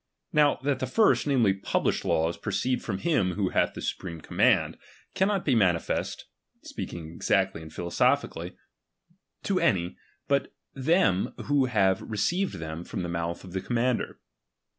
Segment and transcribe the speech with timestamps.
[0.33, 4.79] Now, that the first, namely, published laws, proceed from him who hath the supreme command,
[5.13, 6.25] cannot be manifest
[6.63, 8.55] (speaking exactly and philosophically)
[9.43, 14.19] to any, but them who have received them from the mouth of the commander.